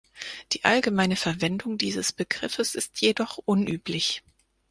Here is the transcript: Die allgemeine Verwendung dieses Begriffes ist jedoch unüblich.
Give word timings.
Die 0.53 0.63
allgemeine 0.65 1.15
Verwendung 1.15 1.77
dieses 1.77 2.11
Begriffes 2.11 2.73
ist 2.73 3.01
jedoch 3.01 3.37
unüblich. 3.37 4.23